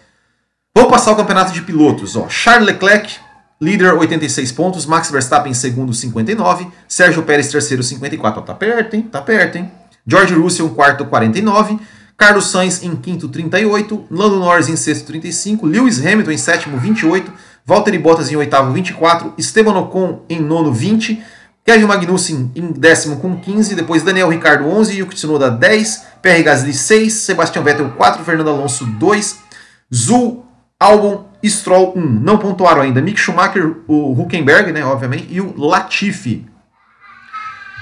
[0.77, 2.17] Vamos passar o campeonato de pilotos.
[2.17, 2.29] Ó.
[2.29, 3.25] Charles Leclerc
[3.61, 9.03] Líder 86 pontos, Max Verstappen segundo 59, Sérgio Pérez terceiro 54, tá perto, hein?
[9.03, 9.71] Tá perto, hein?
[10.07, 11.79] George Russell quarto 49,
[12.17, 17.33] Carlos Sainz em quinto 38, Lando Norris em sexto 35, Lewis Hamilton em sétimo 28,
[17.65, 21.23] Valtteri Bottas em oitavo 24, Esteban Ocon em nono 20,
[21.65, 26.75] Kevin Magnussen em décimo com 15, depois Daniel Ricardo 11, Yuki Tsunoda 10, Pierre Gasly
[26.75, 29.39] 6, Sebastian Vettel 4, Fernando Alonso 2,
[29.95, 30.45] Zul
[30.79, 32.01] Albon Stroll 1.
[32.01, 36.47] Não pontuaram ainda Mick Schumacher, o Huckenberg, né, obviamente, e o Latifi.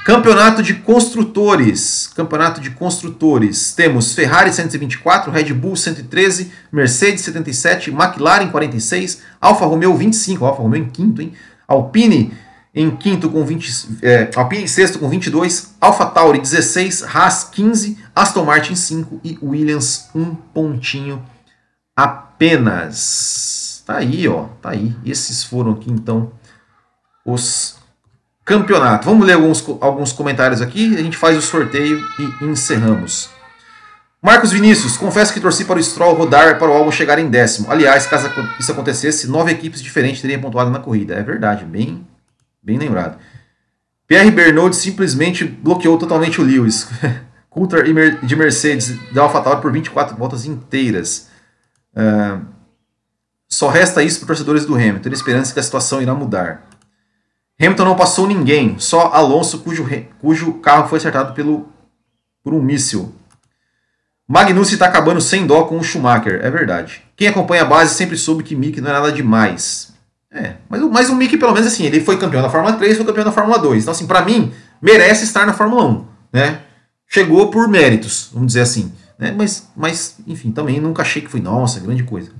[0.04, 2.10] Campeonato de construtores.
[2.16, 3.72] Campeonato de construtores.
[3.72, 10.82] Temos Ferrari 124, Red Bull 113, Mercedes 77, McLaren 46, Alfa Romeo 25, Alfa Romeo
[10.82, 11.32] em quinto, hein?
[11.68, 12.32] Alpine
[12.74, 17.98] em quinto com 20, é, Alpine em sexto com 22, Alfa Tauri 16, Haas 15,
[18.14, 21.22] Aston Martin 5 e Williams um pontinho
[22.42, 23.82] apenas.
[23.86, 24.94] Tá aí, ó, tá aí.
[25.04, 26.32] Esses foram aqui então
[27.24, 27.76] os
[28.44, 29.06] campeonatos.
[29.06, 33.30] Vamos ler alguns, alguns comentários aqui, a gente faz o sorteio e encerramos.
[34.20, 37.70] Marcos Vinícius, confesso que torci para o Stroll rodar para o álbum chegar em décimo.
[37.70, 41.14] Aliás, caso isso acontecesse, nove equipes diferentes teriam pontuado na corrida.
[41.14, 42.06] É verdade, bem,
[42.62, 43.18] bem lembrado.
[44.06, 46.88] Pierre Bernard simplesmente bloqueou totalmente o Lewis.
[47.50, 47.84] Coulter
[48.24, 51.31] de Mercedes da AlphaTauri por 24 voltas inteiras.
[51.94, 52.44] Uh,
[53.48, 56.66] só resta isso para os torcedores do Hamilton, ter esperança que a situação irá mudar.
[57.60, 59.86] Hamilton não passou ninguém, só Alonso, cujo,
[60.20, 61.68] cujo carro foi acertado pelo,
[62.42, 63.14] por um míssil.
[64.26, 67.02] Magnussen está acabando sem dó com o Schumacher, é verdade.
[67.14, 69.92] Quem acompanha a base sempre soube que Mick não é nada demais.
[70.30, 73.04] É, mas, mas o Mick, pelo menos assim, ele foi campeão da Fórmula 3, foi
[73.04, 73.82] campeão da Fórmula 2.
[73.82, 76.06] Então, assim, para mim, merece estar na Fórmula 1.
[76.32, 76.60] Né?
[77.06, 78.90] Chegou por méritos, vamos dizer assim.
[79.22, 79.30] Né?
[79.30, 82.32] Mas, mas, enfim, também nunca achei que foi, nossa, grande coisa.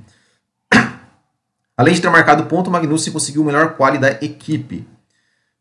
[1.78, 4.84] Além de ter marcado ponto, Magnussen conseguiu o melhor quali da equipe.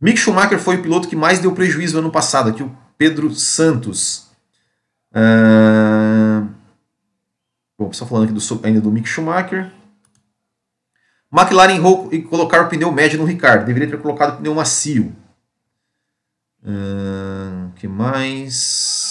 [0.01, 4.31] Mick Schumacher foi o piloto que mais deu prejuízo ano passado, aqui o Pedro Santos.
[5.13, 6.49] Uh...
[7.77, 9.71] Bom, só falando aqui do, ainda do Mick Schumacher.
[11.31, 13.65] McLaren errou e colocar o pneu médio no Ricardo.
[13.65, 15.15] Deveria ter colocado o pneu macio.
[16.63, 19.10] O uh, que mais?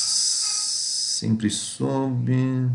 [1.21, 2.67] Sempre soube.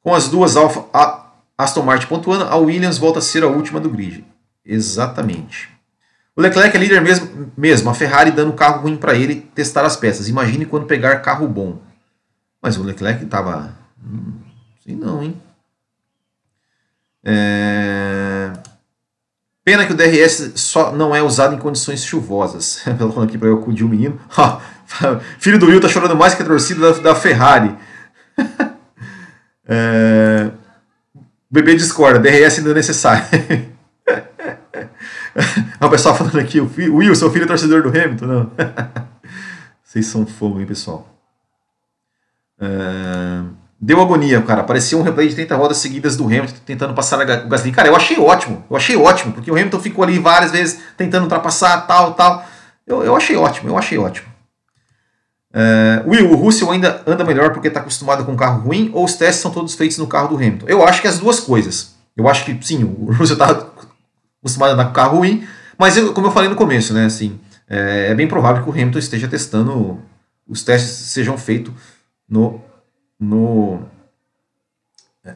[0.00, 3.78] Com as duas Alfa, a Aston Martin pontuando, a Williams volta a ser a última
[3.78, 4.24] do grid.
[4.64, 5.68] Exatamente.
[6.34, 9.98] O Leclerc é líder mesmo, mesmo a Ferrari dando carro ruim para ele testar as
[9.98, 10.30] peças.
[10.30, 11.78] Imagine quando pegar carro bom.
[12.62, 13.76] Mas o Leclerc estava.
[14.02, 14.40] Hum,
[14.82, 15.38] sei não, hein?
[17.22, 18.41] É...
[19.64, 22.80] Pena que o DRS só não é usado em condições chuvosas.
[22.98, 24.20] Falando aqui para eu acudir o menino.
[25.38, 27.74] Filho do Will tá chorando mais que a torcida da, da Ferrari.
[29.66, 30.50] é...
[31.14, 33.24] O bebê discorda, DRS ainda é necessário.
[35.80, 38.26] o pessoal falando aqui, o Will, seu filho é torcedor do Hamilton?
[38.26, 38.50] Não.
[39.84, 41.06] Vocês são fogo, hein, pessoal?
[42.58, 43.42] É...
[43.84, 44.62] Deu agonia, cara.
[44.62, 47.72] Parecia um replay de 30 rodas seguidas do Hamilton tentando passar o Gasly.
[47.72, 48.64] Cara, eu achei ótimo.
[48.70, 52.46] Eu achei ótimo, porque o Hamilton ficou ali várias vezes tentando ultrapassar, tal, tal.
[52.86, 54.28] Eu, eu achei ótimo, eu achei ótimo.
[55.52, 59.04] Uh, Will, o Russell ainda anda melhor porque está acostumado com um carro ruim ou
[59.04, 60.66] os testes são todos feitos no carro do Hamilton?
[60.68, 61.96] Eu acho que as duas coisas.
[62.16, 63.66] Eu acho que sim, o Russell está
[64.38, 65.44] acostumado a andar com carro ruim,
[65.76, 68.72] mas eu, como eu falei no começo, né, assim, é, é, bem provável que o
[68.72, 70.00] Hamilton esteja testando,
[70.48, 71.72] os testes sejam feitos
[72.28, 72.60] no,
[73.22, 73.80] no,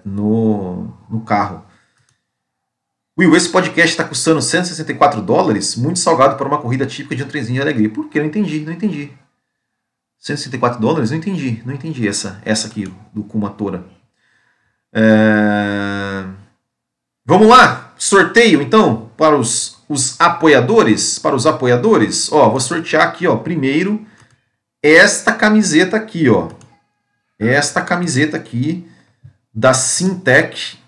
[0.05, 1.64] no, no carro.
[3.18, 7.28] Will, esse podcast está custando 164 dólares, muito salgado para uma corrida típica de um
[7.28, 7.89] trenzinho de alegria.
[7.89, 8.18] Por que?
[8.18, 9.12] Não entendi, não entendi.
[10.18, 11.11] 164 dólares?
[11.11, 13.84] Não entendi, não entendi essa, essa aqui do Kumatora.
[14.93, 16.24] É...
[17.24, 17.87] Vamos lá!
[17.99, 24.07] sorteio então para os, os apoiadores, para os apoiadores, ó, vou sortear aqui, ó, primeiro
[24.82, 26.49] esta camiseta aqui, ó.
[27.39, 28.89] Esta camiseta aqui
[29.53, 30.78] da Sintec.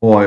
[0.00, 0.20] Ó,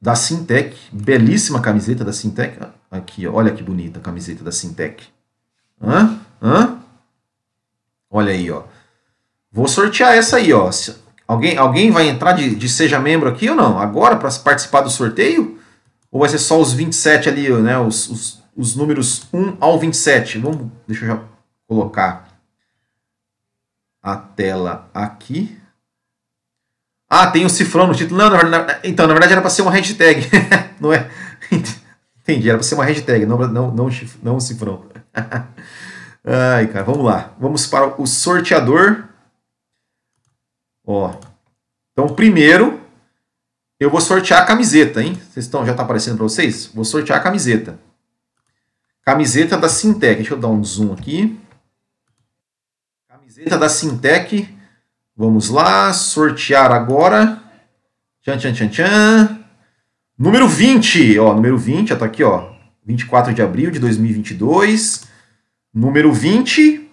[0.00, 2.58] da Sintec, belíssima camiseta da Sintec.
[2.90, 5.04] Aqui, olha que bonita a camiseta da Sintec.
[5.80, 6.18] Hã?
[6.42, 6.78] Hã?
[8.10, 8.64] Olha aí, ó.
[9.50, 10.70] Vou sortear essa aí, ó.
[11.26, 13.78] Alguém, alguém vai entrar de, de seja membro aqui ou não?
[13.78, 15.58] Agora para participar do sorteio?
[16.10, 17.78] Ou vai ser só os 27 ali, né?
[17.78, 20.38] Os, os, os números 1 ao 27.
[20.38, 21.22] Vamos, deixa eu já
[21.66, 22.23] colocar
[24.04, 25.58] a tela aqui.
[27.08, 28.18] Ah, tem um cifrão no título.
[28.18, 30.28] Não, na, então, na verdade era para ser uma hashtag.
[30.78, 31.10] não é?
[32.20, 33.88] Entendi, era para ser uma hashtag, não, não, não,
[34.22, 34.84] não um cifrão.
[36.22, 37.34] Ai, cara, vamos lá.
[37.38, 39.08] Vamos para o sorteador.
[40.86, 41.14] Ó.
[41.92, 42.80] Então, primeiro,
[43.80, 45.14] eu vou sortear a camiseta, hein?
[45.14, 46.66] Vocês estão, já está aparecendo para vocês?
[46.66, 47.78] Vou sortear a camiseta.
[49.02, 50.16] Camiseta da Sintec.
[50.16, 51.38] Deixa eu dar um zoom aqui.
[53.34, 54.48] Camiseta da Sintec.
[55.16, 57.42] Vamos lá, sortear agora.
[58.22, 59.38] Tchan, tchan, tchan, tchan.
[60.16, 62.52] Número 20, ó, número 20, já tá aqui, ó.
[62.86, 65.08] 24 de abril de 2022.
[65.74, 66.88] Número 20,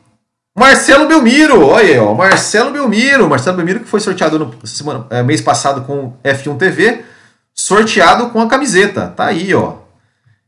[0.58, 1.64] Marcelo Belmiro.
[1.64, 3.30] Olha aí, ó, Marcelo Belmiro.
[3.30, 7.06] Marcelo Belmiro que foi sorteado no semana, é, mês passado com F1 TV,
[7.54, 9.10] sorteado com a camiseta.
[9.10, 9.76] Tá aí, ó.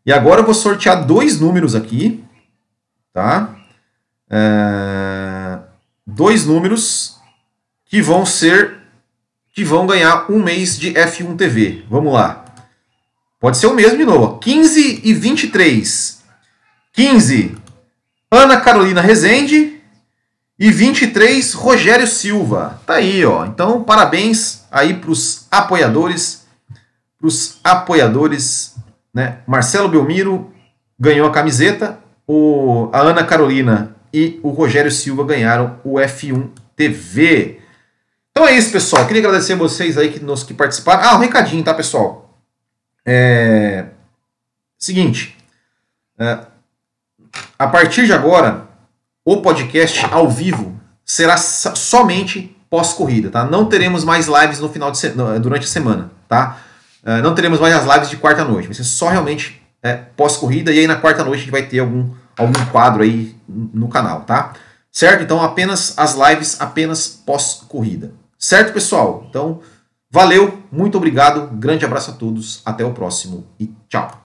[0.03, 2.23] E agora eu vou sortear dois números aqui,
[3.13, 3.55] tá?
[4.27, 5.22] É,
[6.05, 7.17] dois números
[7.85, 8.83] que vão ser
[9.53, 11.83] que vão ganhar um mês de F1 TV.
[11.87, 12.43] Vamos lá.
[13.39, 14.39] Pode ser o mesmo de novo.
[14.39, 16.23] 15 e 23.
[16.93, 17.55] 15,
[18.31, 19.79] Ana Carolina Rezende.
[20.57, 22.79] E 23, Rogério Silva.
[22.85, 23.45] Tá aí, ó.
[23.45, 26.45] Então, parabéns aí para os apoiadores.
[27.19, 28.75] Para os apoiadores,
[29.13, 29.39] né?
[29.45, 30.51] Marcelo Belmiro
[30.99, 31.99] ganhou a camiseta.
[32.25, 37.59] O, a Ana Carolina e o Rogério Silva ganharam o F1 TV.
[38.31, 39.07] Então é isso, pessoal.
[39.07, 41.03] Queria agradecer a vocês aí que, nos, que participaram.
[41.03, 42.39] Ah, um recadinho, tá, pessoal?
[43.05, 43.85] É,
[44.77, 45.35] seguinte,
[46.17, 46.39] é,
[47.57, 48.67] a partir de agora,
[49.25, 53.43] o podcast ao vivo será somente pós-corrida, tá?
[53.43, 55.09] Não teremos mais lives no final de se
[55.41, 56.57] durante a semana, tá?
[57.05, 60.71] É, não teremos mais as lives de quarta noite, vai ser só realmente é, pós-corrida
[60.71, 64.21] e aí na quarta noite a gente vai ter algum, algum quadro aí no canal,
[64.21, 64.53] tá?
[64.91, 65.23] Certo?
[65.23, 68.13] Então apenas as lives apenas pós-corrida.
[68.37, 69.25] Certo, pessoal?
[69.29, 69.61] Então
[70.13, 74.21] Valeu, muito obrigado, grande abraço a todos, até o próximo e tchau.